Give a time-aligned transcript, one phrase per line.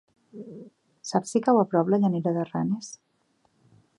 [1.09, 2.91] Saps si cau a prop de Llanera de Ranes?